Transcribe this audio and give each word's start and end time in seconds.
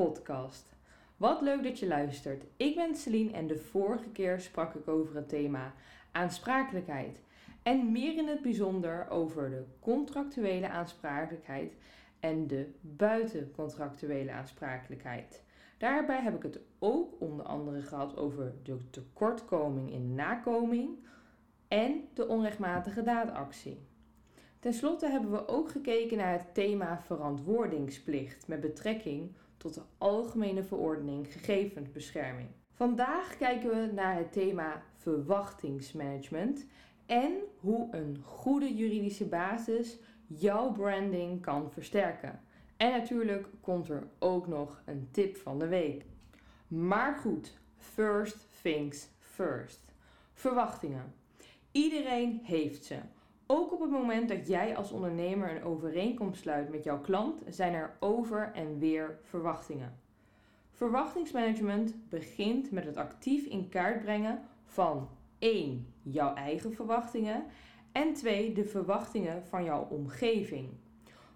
Podcast. 0.00 0.72
Wat 1.16 1.40
leuk 1.40 1.62
dat 1.62 1.78
je 1.78 1.86
luistert. 1.86 2.44
Ik 2.56 2.74
ben 2.74 2.94
Celine 2.94 3.30
en 3.30 3.46
de 3.46 3.56
vorige 3.56 4.08
keer 4.08 4.40
sprak 4.40 4.74
ik 4.74 4.88
over 4.88 5.14
het 5.14 5.28
thema 5.28 5.74
aansprakelijkheid. 6.12 7.20
En 7.62 7.92
meer 7.92 8.16
in 8.16 8.28
het 8.28 8.42
bijzonder 8.42 9.10
over 9.10 9.50
de 9.50 9.64
contractuele 9.80 10.68
aansprakelijkheid 10.68 11.72
en 12.20 12.46
de 12.46 12.70
buitencontractuele 12.80 14.30
aansprakelijkheid. 14.30 15.42
Daarbij 15.78 16.20
heb 16.20 16.36
ik 16.36 16.42
het 16.42 16.60
ook 16.78 17.14
onder 17.18 17.46
andere 17.46 17.82
gehad 17.82 18.16
over 18.16 18.52
de 18.62 18.76
tekortkoming 18.90 19.92
in 19.92 20.08
de 20.08 20.14
nakoming 20.14 20.90
en 21.68 22.08
de 22.14 22.28
onrechtmatige 22.28 23.02
daadactie. 23.02 23.78
Ten 24.58 24.72
slotte 24.72 25.06
hebben 25.06 25.30
we 25.30 25.48
ook 25.48 25.70
gekeken 25.70 26.16
naar 26.16 26.32
het 26.32 26.54
thema 26.54 27.00
verantwoordingsplicht 27.00 28.48
met 28.48 28.60
betrekking 28.60 29.32
tot 29.60 29.74
de 29.74 29.82
Algemene 29.98 30.62
Verordening 30.62 31.32
Gegevensbescherming. 31.32 32.48
Vandaag 32.72 33.36
kijken 33.36 33.70
we 33.70 33.92
naar 33.92 34.16
het 34.16 34.32
thema 34.32 34.82
verwachtingsmanagement 34.96 36.66
en 37.06 37.32
hoe 37.58 37.88
een 37.90 38.22
goede 38.24 38.74
juridische 38.74 39.24
basis 39.24 39.98
jouw 40.26 40.72
branding 40.72 41.42
kan 41.42 41.70
versterken. 41.72 42.40
En 42.76 42.90
natuurlijk 42.90 43.46
komt 43.60 43.88
er 43.88 44.08
ook 44.18 44.46
nog 44.46 44.82
een 44.84 45.08
tip 45.10 45.36
van 45.36 45.58
de 45.58 45.68
week. 45.68 46.04
Maar 46.68 47.16
goed, 47.16 47.58
first 47.76 48.46
things 48.62 49.08
first. 49.18 49.80
Verwachtingen. 50.32 51.14
Iedereen 51.70 52.40
heeft 52.42 52.84
ze. 52.84 52.98
Ook 53.52 53.72
op 53.72 53.80
het 53.80 53.90
moment 53.90 54.28
dat 54.28 54.46
jij 54.46 54.76
als 54.76 54.92
ondernemer 54.92 55.56
een 55.56 55.64
overeenkomst 55.64 56.40
sluit 56.40 56.68
met 56.68 56.84
jouw 56.84 57.00
klant, 57.00 57.42
zijn 57.48 57.74
er 57.74 57.96
over 58.00 58.50
en 58.54 58.78
weer 58.78 59.18
verwachtingen. 59.22 59.98
Verwachtingsmanagement 60.70 61.94
begint 62.08 62.70
met 62.70 62.84
het 62.84 62.96
actief 62.96 63.44
in 63.44 63.68
kaart 63.68 64.02
brengen 64.02 64.42
van 64.64 65.08
1. 65.38 65.86
jouw 66.02 66.34
eigen 66.34 66.72
verwachtingen 66.72 67.44
en 67.92 68.14
2. 68.14 68.52
de 68.52 68.64
verwachtingen 68.64 69.46
van 69.46 69.64
jouw 69.64 69.86
omgeving. 69.90 70.68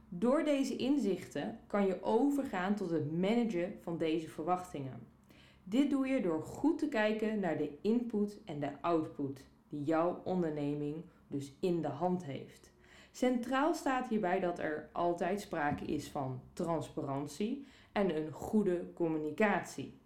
Door 0.08 0.44
deze 0.44 0.76
inzichten 0.76 1.58
kan 1.66 1.86
je 1.86 2.02
overgaan 2.02 2.74
tot 2.74 2.90
het 2.90 3.20
managen 3.20 3.74
van 3.80 3.98
deze 3.98 4.28
verwachtingen. 4.28 5.06
Dit 5.64 5.90
doe 5.90 6.06
je 6.06 6.20
door 6.20 6.42
goed 6.42 6.78
te 6.78 6.88
kijken 6.88 7.40
naar 7.40 7.58
de 7.58 7.78
input 7.80 8.40
en 8.44 8.60
de 8.60 8.70
output 8.80 9.44
die 9.68 9.82
jouw 9.82 10.20
onderneming 10.24 11.04
dus 11.28 11.52
in 11.60 11.82
de 11.82 11.88
hand 11.88 12.24
heeft. 12.24 12.72
Centraal 13.12 13.74
staat 13.74 14.08
hierbij 14.08 14.40
dat 14.40 14.58
er 14.58 14.88
altijd 14.92 15.40
sprake 15.40 15.84
is 15.84 16.08
van 16.08 16.40
transparantie 16.52 17.66
en 17.92 18.16
een 18.16 18.32
goede 18.32 18.92
communicatie. 18.94 19.98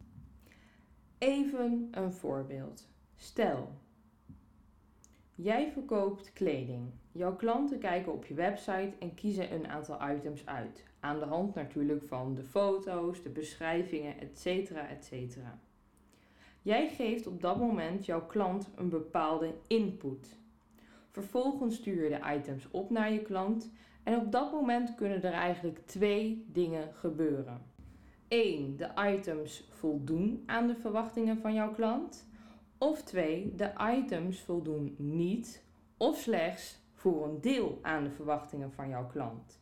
Even 1.19 1.89
een 1.91 2.13
voorbeeld. 2.13 2.89
Stel, 3.17 3.73
jij 5.35 5.71
verkoopt 5.73 6.33
kleding. 6.33 6.91
Jouw 7.13 7.37
klanten 7.37 7.79
kijken 7.79 8.13
op 8.13 8.25
je 8.25 8.35
website 8.35 8.93
en 8.99 9.15
kiezen 9.15 9.53
een 9.53 9.69
aantal 9.69 10.11
items 10.11 10.47
uit. 10.47 10.85
Aan 11.01 11.19
de 11.19 11.25
hand 11.25 11.55
natuurlijk 11.55 12.03
van 12.05 12.35
de 12.35 12.45
foto's, 12.45 13.23
de 13.23 13.29
beschrijvingen, 13.29 14.21
etc. 14.21 14.47
etc. 14.71 15.37
Jij 16.63 16.89
geeft 16.89 17.27
op 17.27 17.41
dat 17.41 17.59
moment 17.59 18.07
jouw 18.07 18.27
klant 18.27 18.69
een 18.77 18.89
bepaalde 18.89 19.55
input. 19.67 20.39
Vervolgens 21.19 21.77
stuur 21.77 22.03
je 22.03 22.09
de 22.09 22.35
items 22.37 22.71
op 22.71 22.91
naar 22.91 23.13
je 23.13 23.23
klant 23.23 23.71
en 24.03 24.17
op 24.17 24.33
dat 24.33 24.53
moment 24.53 24.95
kunnen 24.95 25.23
er 25.23 25.33
eigenlijk 25.33 25.79
twee 25.87 26.45
dingen 26.53 26.95
gebeuren. 26.95 27.63
1. 28.29 28.77
De 28.77 28.89
items 28.97 29.69
voldoen 29.71 30.43
aan 30.47 30.67
de 30.67 30.75
verwachtingen 30.75 31.39
van 31.39 31.55
jouw 31.55 31.73
klant. 31.73 32.29
Of 32.79 33.03
2. 33.03 33.55
De 33.57 33.73
items 33.97 34.41
voldoen 34.41 34.95
niet 34.99 35.65
of 35.97 36.19
slechts 36.19 36.79
voor 36.93 37.25
een 37.25 37.41
deel 37.41 37.79
aan 37.83 38.05
de 38.05 38.11
verwachtingen 38.11 38.73
van 38.73 38.89
jouw 38.89 39.07
klant. 39.07 39.61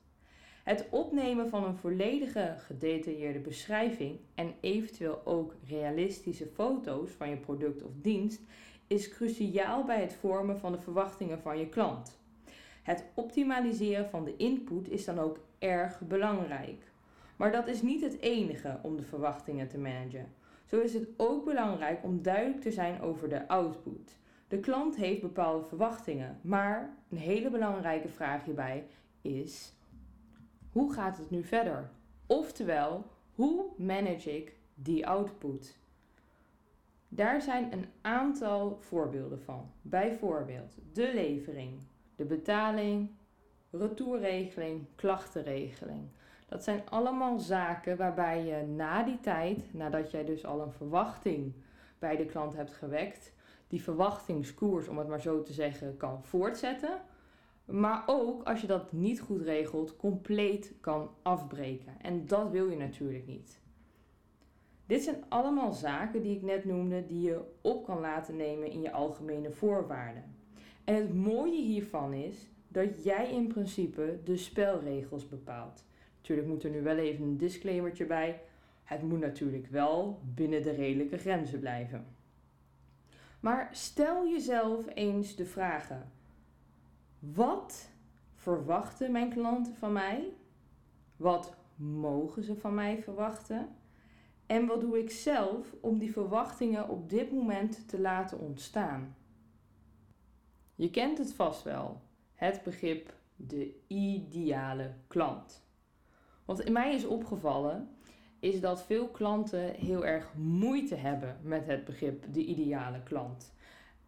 Het 0.65 0.87
opnemen 0.91 1.49
van 1.49 1.65
een 1.65 1.77
volledige 1.77 2.55
gedetailleerde 2.59 3.39
beschrijving 3.41 4.19
en 4.35 4.55
eventueel 4.61 5.21
ook 5.25 5.55
realistische 5.69 6.47
foto's 6.47 7.11
van 7.11 7.29
je 7.29 7.37
product 7.37 7.83
of 7.83 7.91
dienst 8.01 8.41
is 8.87 9.09
cruciaal 9.09 9.85
bij 9.85 10.01
het 10.01 10.15
vormen 10.15 10.59
van 10.59 10.73
de 10.73 10.79
verwachtingen 10.79 11.41
van 11.41 11.59
je 11.59 11.69
klant. 11.69 12.19
Het 12.83 13.05
optimaliseren 13.15 14.09
van 14.11 14.25
de 14.25 14.37
input 14.37 14.89
is 14.89 15.05
dan 15.05 15.19
ook 15.19 15.39
erg 15.59 16.01
belangrijk. 16.01 16.93
Maar 17.37 17.53
dat 17.53 17.67
is 17.67 17.83
niet 17.83 18.01
het 18.01 18.21
enige 18.21 18.79
om 18.83 18.97
de 18.97 19.03
verwachtingen 19.03 19.69
te 19.69 19.79
managen. 19.79 20.33
Zo 20.67 20.81
is 20.81 20.95
het 20.95 21.09
ook 21.17 21.45
belangrijk 21.45 22.05
om 22.05 22.23
duidelijk 22.23 22.61
te 22.61 22.73
zijn 22.73 23.01
over 23.01 23.29
de 23.29 23.49
output. 23.49 24.17
De 24.49 24.61
klant 24.61 24.97
heeft 24.97 25.21
bepaalde 25.21 25.67
verwachtingen, 25.67 26.39
maar 26.43 26.97
een 27.09 27.17
hele 27.17 27.51
belangrijke 27.51 28.09
vraag 28.09 28.45
hierbij 28.45 28.87
is: 29.23 29.73
hoe 30.73 30.93
gaat 30.93 31.19
het 31.19 31.31
nu 31.31 31.45
verder? 31.45 31.91
Oftewel, 32.27 33.05
hoe 33.35 33.65
manage 33.77 34.37
ik 34.37 34.57
die 34.75 35.07
output? 35.07 35.77
Daar 37.09 37.41
zijn 37.43 37.73
een 37.73 37.87
aantal 38.01 38.79
voorbeelden 38.81 39.41
van. 39.41 39.71
Bijvoorbeeld 39.83 40.77
de 40.93 41.11
levering, 41.15 41.87
de 42.17 42.25
betaling, 42.25 43.11
retourregeling, 43.71 44.87
klachtenregeling. 44.95 46.09
Dat 46.49 46.65
zijn 46.65 46.83
allemaal 46.91 47.39
zaken 47.39 47.97
waarbij 47.97 48.45
je 48.45 48.67
na 48.67 49.03
die 49.03 49.21
tijd, 49.21 49.75
nadat 49.75 50.11
jij 50.11 50.25
dus 50.25 50.45
al 50.45 50.61
een 50.61 50.73
verwachting 50.73 51.55
bij 51.99 52.17
de 52.17 52.27
klant 52.27 52.55
hebt 52.55 52.73
gewekt, 52.73 53.33
die 53.69 53.83
verwachtingskoers, 53.83 54.89
om 54.89 54.99
het 54.99 55.09
maar 55.09 55.21
zo 55.21 55.43
te 55.43 55.53
zeggen, 55.53 55.97
kan 55.97 56.25
voortzetten. 56.25 57.01
Maar 57.65 58.03
ook 58.07 58.43
als 58.43 58.61
je 58.61 58.67
dat 58.67 58.93
niet 58.93 59.21
goed 59.21 59.41
regelt, 59.41 59.97
compleet 59.97 60.73
kan 60.81 61.11
afbreken. 61.23 62.01
En 62.01 62.27
dat 62.27 62.51
wil 62.51 62.69
je 62.69 62.77
natuurlijk 62.77 63.27
niet. 63.27 63.61
Dit 64.87 65.03
zijn 65.03 65.25
allemaal 65.29 65.73
zaken 65.73 66.23
die 66.23 66.37
ik 66.37 66.43
net 66.43 66.65
noemde 66.65 67.07
die 67.07 67.21
je 67.21 67.41
op 67.61 67.85
kan 67.85 68.01
laten 68.01 68.37
nemen 68.37 68.71
in 68.71 68.81
je 68.81 68.93
algemene 68.93 69.51
voorwaarden. 69.51 70.25
En 70.85 70.95
het 70.95 71.15
mooie 71.15 71.63
hiervan 71.63 72.13
is 72.13 72.49
dat 72.69 73.05
jij 73.05 73.31
in 73.33 73.47
principe 73.47 74.19
de 74.25 74.37
spelregels 74.37 75.29
bepaalt. 75.29 75.85
Natuurlijk 76.17 76.49
moet 76.49 76.65
er 76.65 76.71
nu 76.71 76.83
wel 76.83 76.97
even 76.97 77.25
een 77.25 77.37
disclaimertje 77.37 78.07
bij. 78.07 78.41
Het 78.85 79.03
moet 79.03 79.21
natuurlijk 79.21 79.67
wel 79.67 80.21
binnen 80.35 80.63
de 80.63 80.71
redelijke 80.71 81.19
grenzen 81.19 81.61
blijven. 81.61 82.07
Maar 83.41 83.69
stel 83.73 84.29
jezelf 84.29 84.85
eens 84.95 85.37
de 85.37 85.45
vragen: 85.45 86.13
wat 87.19 87.89
verwachten 88.35 89.13
mijn 89.13 89.31
klanten 89.31 89.75
van 89.75 89.93
mij? 89.93 90.33
Wat 91.17 91.57
mogen 91.77 92.43
ze 92.43 92.57
van 92.57 92.75
mij 92.75 93.03
verwachten? 93.03 93.69
En 94.47 94.67
wat 94.67 94.81
doe 94.81 94.99
ik 94.99 95.11
zelf 95.11 95.75
om 95.81 95.99
die 95.99 96.13
verwachtingen 96.13 96.89
op 96.89 97.11
dit 97.11 97.33
moment 97.33 97.89
te 97.89 98.01
laten 98.01 98.39
ontstaan? 98.39 99.17
Je 100.75 100.91
kent 100.91 101.19
het 101.19 101.35
vast 101.35 101.63
wel, 101.63 102.01
het 102.35 102.63
begrip 102.63 103.15
de 103.37 103.75
ideale 103.87 104.95
klant. 105.07 105.65
Wat 106.45 106.61
in 106.61 106.73
mij 106.73 106.95
is 106.95 107.05
opgevallen, 107.05 107.89
is 108.39 108.61
dat 108.61 108.83
veel 108.83 109.09
klanten 109.09 109.75
heel 109.75 110.07
erg 110.07 110.35
moeite 110.35 110.95
hebben 110.95 111.39
met 111.43 111.67
het 111.67 111.85
begrip 111.85 112.25
de 112.33 112.45
ideale 112.45 113.03
klant. 113.03 113.55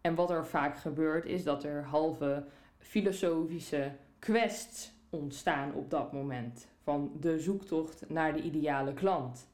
En 0.01 0.15
wat 0.15 0.29
er 0.29 0.47
vaak 0.47 0.77
gebeurt, 0.77 1.25
is 1.25 1.43
dat 1.43 1.63
er 1.63 1.83
halve 1.83 2.45
filosofische 2.77 3.91
quests 4.19 4.91
ontstaan 5.09 5.73
op 5.73 5.89
dat 5.89 6.13
moment 6.13 6.67
van 6.81 7.11
de 7.19 7.39
zoektocht 7.39 8.09
naar 8.09 8.33
de 8.33 8.41
ideale 8.41 8.93
klant 8.93 9.48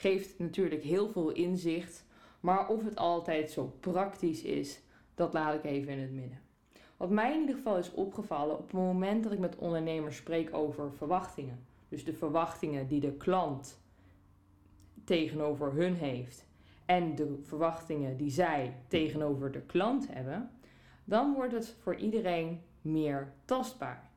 geeft 0.00 0.38
natuurlijk 0.38 0.82
heel 0.82 1.08
veel 1.08 1.30
inzicht. 1.30 2.04
Maar 2.40 2.68
of 2.68 2.84
het 2.84 2.96
altijd 2.96 3.50
zo 3.50 3.76
praktisch 3.80 4.42
is, 4.42 4.80
dat 5.14 5.32
laat 5.32 5.54
ik 5.54 5.64
even 5.64 5.92
in 5.92 5.98
het 5.98 6.12
midden. 6.12 6.40
Wat 6.96 7.10
mij 7.10 7.34
in 7.34 7.40
ieder 7.40 7.54
geval 7.54 7.78
is 7.78 7.92
opgevallen 7.92 8.58
op 8.58 8.62
het 8.62 8.72
moment 8.72 9.22
dat 9.22 9.32
ik 9.32 9.38
met 9.38 9.56
ondernemers 9.56 10.16
spreek 10.16 10.54
over 10.54 10.92
verwachtingen. 10.92 11.64
Dus 11.88 12.04
de 12.04 12.12
verwachtingen 12.12 12.86
die 12.86 13.00
de 13.00 13.12
klant 13.12 13.80
tegenover 15.04 15.72
hun 15.72 15.94
heeft 15.94 16.46
en 16.86 17.14
de 17.14 17.38
verwachtingen 17.42 18.16
die 18.16 18.30
zij 18.30 18.76
tegenover 18.88 19.52
de 19.52 19.62
klant 19.62 20.06
hebben, 20.12 20.50
dan 21.04 21.34
wordt 21.34 21.52
het 21.52 21.76
voor 21.80 21.94
iedereen 21.94 22.60
meer 22.80 23.32
tastbaar. 23.44 24.10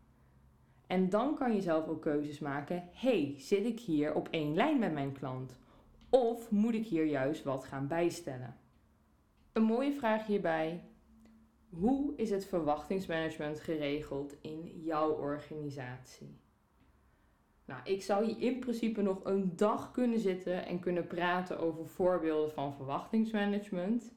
En 0.88 1.10
dan 1.10 1.36
kan 1.36 1.56
je 1.56 1.62
zelf 1.62 1.88
ook 1.88 2.02
keuzes 2.02 2.40
maken. 2.40 2.84
hey, 2.92 3.36
zit 3.38 3.66
ik 3.66 3.80
hier 3.80 4.14
op 4.14 4.28
één 4.32 4.56
lijn 4.56 4.80
met 4.80 4.94
mijn 4.94 5.12
klant? 5.12 5.56
Of 6.14 6.52
moet 6.52 6.74
ik 6.74 6.86
hier 6.86 7.06
juist 7.06 7.44
wat 7.44 7.66
gaan 7.66 7.88
bijstellen? 7.88 8.58
Een 9.52 9.64
mooie 9.64 9.94
vraag 9.94 10.26
hierbij. 10.26 10.84
Hoe 11.70 12.14
is 12.16 12.30
het 12.30 12.46
verwachtingsmanagement 12.46 13.60
geregeld 13.60 14.36
in 14.42 14.82
jouw 14.84 15.12
organisatie? 15.12 16.38
Nou, 17.66 17.82
ik 17.84 18.04
zou 18.04 18.26
hier 18.26 18.42
in 18.42 18.60
principe 18.60 19.02
nog 19.02 19.20
een 19.24 19.56
dag 19.56 19.92
kunnen 19.92 20.20
zitten 20.20 20.66
en 20.66 20.80
kunnen 20.80 21.08
praten 21.08 21.60
over 21.60 21.88
voorbeelden 21.88 22.52
van 22.52 22.74
verwachtingsmanagement. 22.74 24.12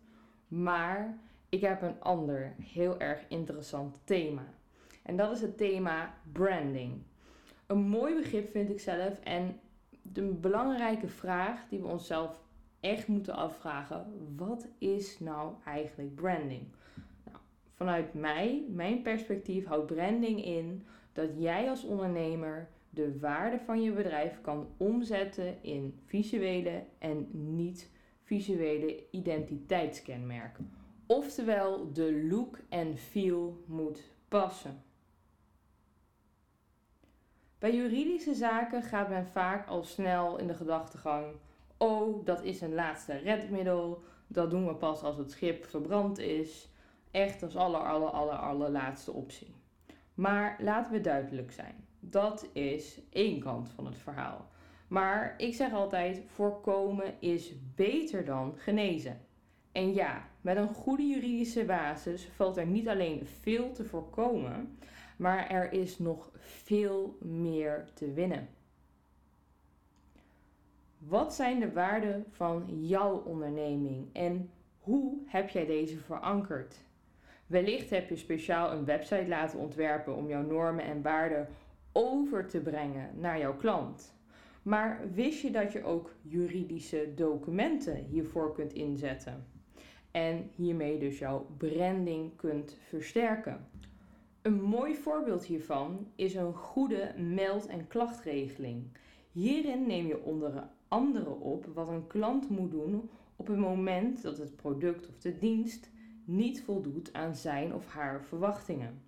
Maar 0.48 1.18
ik 1.48 1.60
heb 1.60 1.82
een 1.82 2.00
ander 2.00 2.54
heel 2.62 2.98
erg 2.98 3.24
interessant 3.28 4.00
thema. 4.04 4.54
En 5.02 5.16
dat 5.16 5.32
is 5.32 5.40
het 5.40 5.56
thema 5.56 6.14
branding. 6.32 7.02
Een 7.66 7.88
mooi 7.88 8.14
begrip 8.14 8.50
vind 8.50 8.70
ik 8.70 8.80
zelf 8.80 9.20
en 9.20 9.60
de 10.12 10.22
belangrijke 10.22 11.08
vraag 11.08 11.68
die 11.68 11.80
we 11.80 11.86
onszelf 11.86 12.40
echt 12.80 13.06
moeten 13.06 13.34
afvragen: 13.34 14.06
wat 14.36 14.68
is 14.78 15.18
nou 15.18 15.52
eigenlijk 15.64 16.14
branding? 16.14 16.62
Nou, 17.24 17.38
vanuit 17.74 18.14
mij, 18.14 18.64
mijn 18.68 19.02
perspectief, 19.02 19.66
houdt 19.66 19.94
branding 19.94 20.44
in 20.44 20.86
dat 21.12 21.30
jij 21.38 21.68
als 21.68 21.84
ondernemer 21.84 22.68
de 22.90 23.18
waarde 23.18 23.58
van 23.58 23.82
je 23.82 23.92
bedrijf 23.92 24.40
kan 24.40 24.68
omzetten 24.76 25.62
in 25.62 25.98
visuele 26.04 26.84
en 26.98 27.28
niet 27.30 27.90
visuele 28.22 29.04
identiteitskenmerken. 29.10 30.70
Oftewel, 31.06 31.92
de 31.92 32.26
look 32.30 32.58
en 32.68 32.96
feel 32.96 33.64
moet 33.66 34.10
passen. 34.28 34.82
Bij 37.58 37.74
juridische 37.74 38.34
zaken 38.34 38.82
gaat 38.82 39.08
men 39.08 39.26
vaak 39.26 39.68
al 39.68 39.84
snel 39.84 40.38
in 40.38 40.46
de 40.46 40.54
gedachtegang: 40.54 41.26
oh, 41.76 42.24
dat 42.24 42.42
is 42.42 42.60
een 42.60 42.74
laatste 42.74 43.16
redmiddel, 43.16 44.02
dat 44.26 44.50
doen 44.50 44.66
we 44.66 44.74
pas 44.74 45.02
als 45.02 45.16
het 45.16 45.30
schip 45.30 45.64
verbrand 45.64 46.18
is. 46.18 46.68
Echt 47.10 47.42
als 47.42 47.56
aller, 47.56 47.80
aller, 47.80 48.08
aller, 48.08 48.34
allerlaatste 48.34 49.12
optie. 49.12 49.54
Maar 50.14 50.56
laten 50.60 50.92
we 50.92 51.00
duidelijk 51.00 51.52
zijn: 51.52 51.86
dat 52.00 52.46
is 52.52 53.00
één 53.10 53.40
kant 53.40 53.68
van 53.68 53.86
het 53.86 53.98
verhaal. 53.98 54.48
Maar 54.88 55.34
ik 55.36 55.54
zeg 55.54 55.72
altijd: 55.72 56.22
voorkomen 56.26 57.14
is 57.20 57.52
beter 57.74 58.24
dan 58.24 58.54
genezen. 58.56 59.20
En 59.72 59.94
ja, 59.94 60.28
met 60.40 60.56
een 60.56 60.74
goede 60.74 61.06
juridische 61.06 61.64
basis 61.64 62.28
valt 62.34 62.56
er 62.56 62.66
niet 62.66 62.88
alleen 62.88 63.26
veel 63.26 63.72
te 63.72 63.84
voorkomen, 63.84 64.78
maar 65.16 65.50
er 65.50 65.72
is 65.72 65.98
nog 65.98 66.30
veel 66.38 67.16
meer 67.20 67.88
te 67.94 68.12
winnen. 68.12 68.48
Wat 70.98 71.34
zijn 71.34 71.60
de 71.60 71.72
waarden 71.72 72.24
van 72.30 72.64
jouw 72.86 73.22
onderneming 73.22 74.08
en 74.12 74.50
hoe 74.80 75.18
heb 75.26 75.48
jij 75.48 75.66
deze 75.66 75.98
verankerd? 75.98 76.84
Wellicht 77.46 77.90
heb 77.90 78.08
je 78.08 78.16
speciaal 78.16 78.72
een 78.72 78.84
website 78.84 79.28
laten 79.28 79.58
ontwerpen 79.58 80.16
om 80.16 80.28
jouw 80.28 80.42
normen 80.42 80.84
en 80.84 81.02
waarden 81.02 81.48
over 81.92 82.46
te 82.46 82.60
brengen 82.60 83.10
naar 83.20 83.38
jouw 83.38 83.56
klant. 83.56 84.14
Maar 84.62 85.00
wist 85.14 85.42
je 85.42 85.50
dat 85.50 85.72
je 85.72 85.84
ook 85.84 86.14
juridische 86.22 87.12
documenten 87.14 87.96
hiervoor 87.96 88.54
kunt 88.54 88.72
inzetten? 88.72 89.46
En 90.10 90.50
hiermee 90.54 90.98
dus 90.98 91.18
jouw 91.18 91.46
branding 91.56 92.36
kunt 92.36 92.76
versterken. 92.88 93.68
Een 94.46 94.62
mooi 94.62 94.94
voorbeeld 94.94 95.44
hiervan 95.44 96.06
is 96.14 96.34
een 96.34 96.54
goede 96.54 97.12
meld- 97.16 97.66
en 97.66 97.86
klachtregeling. 97.86 98.84
Hierin 99.32 99.86
neem 99.86 100.06
je 100.06 100.22
onder 100.22 100.68
andere 100.88 101.30
op 101.30 101.66
wat 101.74 101.88
een 101.88 102.06
klant 102.06 102.48
moet 102.48 102.70
doen 102.70 103.10
op 103.36 103.46
het 103.46 103.58
moment 103.58 104.22
dat 104.22 104.38
het 104.38 104.56
product 104.56 105.08
of 105.08 105.18
de 105.18 105.38
dienst 105.38 105.90
niet 106.24 106.62
voldoet 106.62 107.12
aan 107.12 107.34
zijn 107.34 107.74
of 107.74 107.86
haar 107.86 108.24
verwachtingen. 108.24 109.02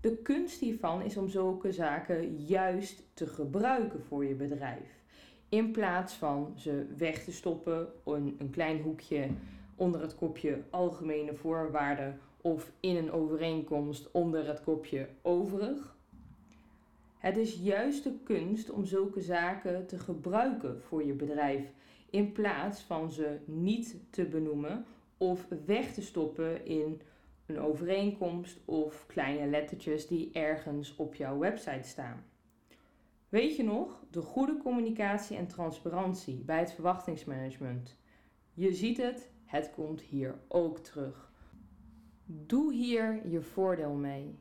De 0.00 0.16
kunst 0.16 0.60
hiervan 0.60 1.02
is 1.02 1.16
om 1.16 1.28
zulke 1.28 1.72
zaken 1.72 2.36
juist 2.36 3.02
te 3.14 3.26
gebruiken 3.26 4.02
voor 4.02 4.24
je 4.24 4.34
bedrijf. 4.34 5.04
In 5.48 5.70
plaats 5.70 6.14
van 6.14 6.52
ze 6.56 6.86
weg 6.96 7.24
te 7.24 7.32
stoppen 7.32 7.88
in 8.04 8.36
een 8.38 8.50
klein 8.50 8.82
hoekje 8.82 9.28
onder 9.76 10.00
het 10.00 10.14
kopje 10.14 10.62
algemene 10.70 11.34
voorwaarden 11.34 12.18
of 12.46 12.72
in 12.80 12.96
een 12.96 13.12
overeenkomst 13.12 14.10
onder 14.10 14.46
het 14.46 14.62
kopje 14.62 15.08
overig. 15.22 15.96
Het 17.18 17.36
is 17.36 17.54
juist 17.54 18.04
de 18.04 18.18
kunst 18.24 18.70
om 18.70 18.84
zulke 18.84 19.20
zaken 19.20 19.86
te 19.86 19.98
gebruiken 19.98 20.82
voor 20.82 21.04
je 21.04 21.12
bedrijf 21.12 21.72
in 22.10 22.32
plaats 22.32 22.80
van 22.80 23.12
ze 23.12 23.38
niet 23.44 23.96
te 24.10 24.24
benoemen 24.24 24.84
of 25.16 25.46
weg 25.64 25.92
te 25.92 26.02
stoppen 26.02 26.66
in 26.66 27.00
een 27.46 27.60
overeenkomst 27.60 28.60
of 28.64 29.06
kleine 29.06 29.46
lettertjes 29.46 30.06
die 30.06 30.30
ergens 30.32 30.96
op 30.96 31.14
jouw 31.14 31.38
website 31.38 31.88
staan. 31.88 32.24
Weet 33.28 33.56
je 33.56 33.64
nog, 33.64 34.04
de 34.10 34.20
goede 34.20 34.56
communicatie 34.56 35.36
en 35.36 35.46
transparantie 35.46 36.42
bij 36.44 36.58
het 36.58 36.72
verwachtingsmanagement. 36.72 37.96
Je 38.54 38.72
ziet 38.72 38.96
het, 38.96 39.30
het 39.44 39.70
komt 39.70 40.00
hier 40.00 40.34
ook 40.48 40.78
terug. 40.78 41.34
Doe 42.28 42.72
hier 42.72 43.28
je 43.28 43.40
voordeel 43.40 43.92
mee. 43.92 44.38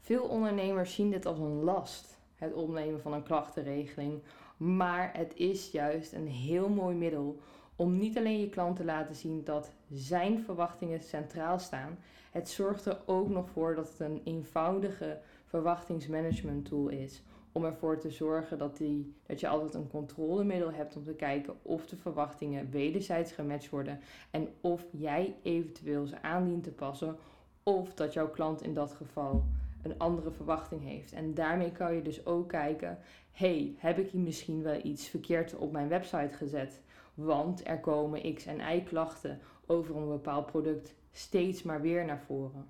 Veel 0.00 0.22
ondernemers 0.22 0.94
zien 0.94 1.10
dit 1.10 1.26
als 1.26 1.38
een 1.38 1.62
last, 1.62 2.18
het 2.34 2.52
opnemen 2.52 3.00
van 3.00 3.12
een 3.12 3.22
klachtenregeling, 3.22 4.22
maar 4.56 5.10
het 5.16 5.36
is 5.36 5.70
juist 5.70 6.12
een 6.12 6.26
heel 6.26 6.68
mooi 6.68 6.96
middel 6.96 7.38
om 7.76 7.98
niet 7.98 8.16
alleen 8.16 8.40
je 8.40 8.48
klant 8.48 8.76
te 8.76 8.84
laten 8.84 9.14
zien 9.14 9.44
dat 9.44 9.70
zijn 9.90 10.40
verwachtingen 10.40 11.00
centraal 11.02 11.58
staan, 11.58 11.98
het 12.30 12.48
zorgt 12.48 12.86
er 12.86 13.00
ook 13.06 13.28
nog 13.28 13.50
voor 13.50 13.74
dat 13.74 13.88
het 13.88 14.00
een 14.00 14.20
eenvoudige 14.24 15.20
verwachtingsmanagement 15.44 16.64
tool 16.64 16.88
is. 16.88 17.22
Om 17.52 17.64
ervoor 17.64 17.98
te 17.98 18.10
zorgen 18.10 18.58
dat, 18.58 18.76
die, 18.76 19.14
dat 19.26 19.40
je 19.40 19.48
altijd 19.48 19.74
een 19.74 19.90
controlemiddel 19.90 20.72
hebt 20.72 20.96
om 20.96 21.04
te 21.04 21.14
kijken 21.14 21.54
of 21.62 21.86
de 21.86 21.96
verwachtingen 21.96 22.70
wederzijds 22.70 23.32
gematcht 23.32 23.70
worden 23.70 24.00
en 24.30 24.48
of 24.60 24.84
jij 24.90 25.36
eventueel 25.42 26.06
ze 26.06 26.22
aandient 26.22 26.64
te 26.64 26.72
passen 26.72 27.16
of 27.62 27.94
dat 27.94 28.12
jouw 28.12 28.30
klant 28.30 28.62
in 28.62 28.74
dat 28.74 28.92
geval 28.92 29.44
een 29.82 29.98
andere 29.98 30.30
verwachting 30.30 30.82
heeft. 30.82 31.12
En 31.12 31.34
daarmee 31.34 31.72
kan 31.72 31.94
je 31.94 32.02
dus 32.02 32.26
ook 32.26 32.48
kijken: 32.48 32.98
hey, 33.32 33.74
heb 33.78 33.98
ik 33.98 34.10
hier 34.10 34.20
misschien 34.20 34.62
wel 34.62 34.80
iets 34.82 35.08
verkeerd 35.08 35.56
op 35.56 35.72
mijn 35.72 35.88
website 35.88 36.34
gezet? 36.36 36.80
Want 37.14 37.66
er 37.66 37.80
komen 37.80 38.34
X 38.34 38.46
en 38.46 38.76
Y 38.76 38.80
klachten 38.80 39.40
over 39.66 39.96
een 39.96 40.08
bepaald 40.08 40.46
product 40.46 40.94
steeds 41.12 41.62
maar 41.62 41.80
weer 41.80 42.04
naar 42.04 42.20
voren. 42.20 42.68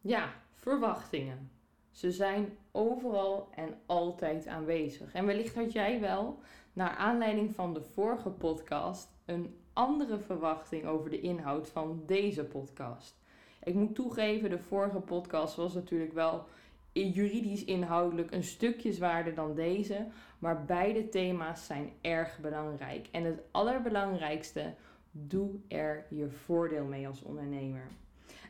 Ja, 0.00 0.32
verwachtingen. 0.54 1.50
Ze 1.90 2.10
zijn 2.10 2.56
overal 2.72 3.48
en 3.54 3.74
altijd 3.86 4.46
aanwezig. 4.46 5.12
En 5.12 5.26
wellicht 5.26 5.54
had 5.54 5.72
jij 5.72 6.00
wel, 6.00 6.38
naar 6.72 6.96
aanleiding 6.96 7.54
van 7.54 7.74
de 7.74 7.82
vorige 7.82 8.30
podcast, 8.30 9.08
een 9.24 9.56
andere 9.72 10.18
verwachting 10.18 10.86
over 10.86 11.10
de 11.10 11.20
inhoud 11.20 11.68
van 11.68 12.02
deze 12.06 12.44
podcast. 12.44 13.18
Ik 13.62 13.74
moet 13.74 13.94
toegeven, 13.94 14.50
de 14.50 14.58
vorige 14.58 15.00
podcast 15.00 15.56
was 15.56 15.74
natuurlijk 15.74 16.12
wel 16.12 16.44
juridisch 16.92 17.64
inhoudelijk 17.64 18.30
een 18.30 18.44
stukje 18.44 18.92
zwaarder 18.92 19.34
dan 19.34 19.54
deze, 19.54 20.06
maar 20.38 20.64
beide 20.64 21.08
thema's 21.08 21.66
zijn 21.66 21.92
erg 22.00 22.38
belangrijk. 22.38 23.08
En 23.10 23.24
het 23.24 23.42
allerbelangrijkste, 23.50 24.74
doe 25.10 25.50
er 25.68 26.06
je 26.10 26.30
voordeel 26.30 26.84
mee 26.84 27.08
als 27.08 27.22
ondernemer. 27.22 27.86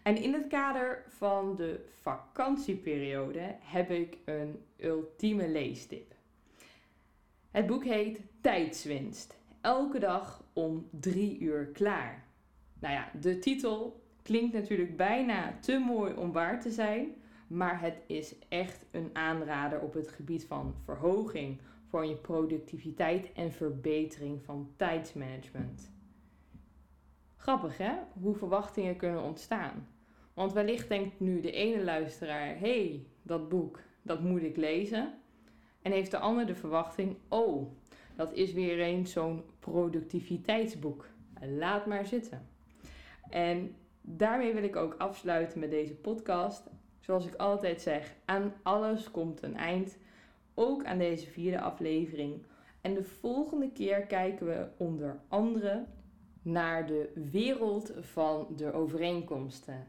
En 0.02 0.16
in 0.16 0.32
het 0.32 0.46
kader 0.46 1.04
van 1.08 1.56
de 1.56 1.88
vakantieperiode 2.00 3.56
heb 3.60 3.90
ik 3.90 4.16
een 4.24 4.62
ultieme 4.76 5.48
leestip. 5.48 6.14
Het 7.50 7.66
boek 7.66 7.84
heet 7.84 8.20
Tijdswinst. 8.40 9.38
Elke 9.60 9.98
dag 9.98 10.44
om 10.52 10.88
drie 10.90 11.38
uur 11.38 11.66
klaar. 11.66 12.24
Nou 12.78 12.94
ja, 12.94 13.10
de 13.20 13.38
titel 13.38 14.02
klinkt 14.22 14.52
natuurlijk 14.52 14.96
bijna 14.96 15.58
te 15.60 15.78
mooi 15.78 16.14
om 16.14 16.32
waar 16.32 16.60
te 16.60 16.70
zijn, 16.70 17.14
maar 17.46 17.80
het 17.80 18.00
is 18.06 18.34
echt 18.48 18.84
een 18.90 19.10
aanrader 19.12 19.80
op 19.80 19.94
het 19.94 20.08
gebied 20.08 20.46
van 20.46 20.74
verhoging 20.84 21.60
van 21.86 22.08
je 22.08 22.14
productiviteit 22.14 23.32
en 23.32 23.52
verbetering 23.52 24.42
van 24.42 24.70
tijdsmanagement. 24.76 25.90
Grappig 27.40 27.78
hè, 27.78 27.92
hoe 28.20 28.34
verwachtingen 28.34 28.96
kunnen 28.96 29.22
ontstaan. 29.22 29.88
Want 30.34 30.52
wellicht 30.52 30.88
denkt 30.88 31.20
nu 31.20 31.40
de 31.40 31.52
ene 31.52 31.84
luisteraar: 31.84 32.58
hey, 32.58 33.06
dat 33.22 33.48
boek, 33.48 33.80
dat 34.02 34.20
moet 34.20 34.42
ik 34.42 34.56
lezen. 34.56 35.14
En 35.82 35.92
heeft 35.92 36.10
de 36.10 36.18
ander 36.18 36.46
de 36.46 36.54
verwachting: 36.54 37.16
oh, 37.28 37.72
dat 38.16 38.32
is 38.32 38.52
weer 38.52 38.80
eens 38.80 39.12
zo'n 39.12 39.42
productiviteitsboek. 39.58 41.06
Laat 41.40 41.86
maar 41.86 42.06
zitten. 42.06 42.48
En 43.30 43.74
daarmee 44.00 44.52
wil 44.52 44.62
ik 44.62 44.76
ook 44.76 44.94
afsluiten 44.98 45.60
met 45.60 45.70
deze 45.70 45.94
podcast. 45.94 46.70
Zoals 46.98 47.26
ik 47.26 47.34
altijd 47.34 47.80
zeg, 47.80 48.14
aan 48.24 48.52
alles 48.62 49.10
komt 49.10 49.42
een 49.42 49.56
eind. 49.56 49.98
Ook 50.54 50.84
aan 50.84 50.98
deze 50.98 51.26
vierde 51.26 51.60
aflevering. 51.60 52.42
En 52.80 52.94
de 52.94 53.04
volgende 53.04 53.72
keer 53.72 54.00
kijken 54.00 54.46
we 54.46 54.68
onder 54.76 55.20
andere 55.28 55.86
naar 56.42 56.86
de 56.86 57.12
wereld 57.30 57.92
van 58.00 58.46
de 58.56 58.72
overeenkomsten. 58.72 59.88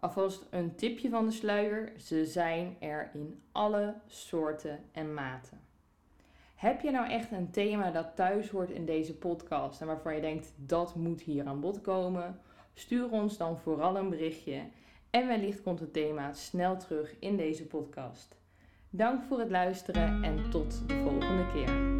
Alvast 0.00 0.46
een 0.50 0.74
tipje 0.74 1.08
van 1.08 1.26
de 1.26 1.32
sluier: 1.32 1.92
ze 1.98 2.26
zijn 2.26 2.76
er 2.78 3.10
in 3.14 3.42
alle 3.52 3.94
soorten 4.06 4.78
en 4.92 5.14
maten. 5.14 5.60
Heb 6.54 6.80
je 6.80 6.90
nou 6.90 7.10
echt 7.10 7.32
een 7.32 7.50
thema 7.50 7.90
dat 7.90 8.16
thuis 8.16 8.50
hoort 8.50 8.70
in 8.70 8.84
deze 8.84 9.14
podcast 9.14 9.80
en 9.80 9.86
waarvan 9.86 10.14
je 10.14 10.20
denkt 10.20 10.52
dat 10.56 10.94
moet 10.94 11.20
hier 11.20 11.46
aan 11.46 11.60
bod 11.60 11.80
komen? 11.80 12.40
Stuur 12.74 13.10
ons 13.10 13.36
dan 13.36 13.58
vooral 13.58 13.96
een 13.96 14.10
berichtje 14.10 14.62
en 15.10 15.26
wellicht 15.26 15.62
komt 15.62 15.80
het 15.80 15.92
thema 15.92 16.32
snel 16.32 16.76
terug 16.76 17.14
in 17.18 17.36
deze 17.36 17.66
podcast. 17.66 18.36
Dank 18.90 19.22
voor 19.22 19.38
het 19.38 19.50
luisteren 19.50 20.22
en 20.22 20.50
tot 20.50 20.88
de 20.88 20.94
volgende 20.94 21.46
keer. 21.52 21.99